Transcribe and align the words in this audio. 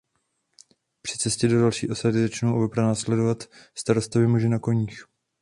Při 1.01 1.17
cestě 1.17 1.47
do 1.47 1.59
další 1.61 1.89
osady 1.89 2.21
začnou 2.21 2.55
oba 2.57 2.67
pronásledovat 2.67 3.43
starostovi 3.75 4.27
muži 4.27 4.49
na 4.49 4.59
koních. 4.59 5.05